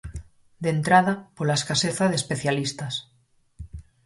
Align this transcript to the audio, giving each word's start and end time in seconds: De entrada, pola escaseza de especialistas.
De 0.63 0.69
entrada, 0.75 1.13
pola 1.35 1.57
escaseza 1.59 2.05
de 2.07 2.17
especialistas. 2.21 2.93